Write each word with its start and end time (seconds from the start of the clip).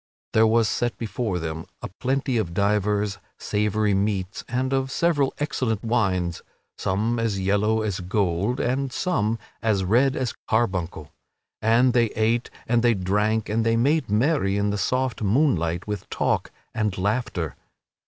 There 0.33 0.47
was 0.47 0.67
set 0.67 0.97
before 0.97 1.37
them 1.37 1.67
a 1.83 1.87
plenty 1.99 2.37
of 2.37 2.55
divers 2.55 3.19
savory 3.37 3.93
meats 3.93 4.43
and 4.47 4.73
of 4.73 4.89
several 4.91 5.31
excellent 5.37 5.83
wines, 5.83 6.41
some 6.75 7.19
as 7.19 7.39
yellow 7.39 7.83
as 7.83 7.99
gold, 7.99 8.59
and 8.59 8.91
some 8.91 9.37
as 9.61 9.83
red 9.83 10.15
as 10.15 10.33
carbuncle, 10.49 11.11
and 11.61 11.93
they 11.93 12.07
ate 12.15 12.49
and 12.67 12.81
they 12.81 12.95
drank 12.95 13.47
and 13.47 13.63
they 13.63 13.75
made 13.75 14.09
merry 14.09 14.57
in 14.57 14.71
the 14.71 14.77
soft 14.79 15.21
moonlight 15.21 15.85
with 15.85 16.09
talk 16.09 16.49
and 16.73 16.97
laughter. 16.97 17.55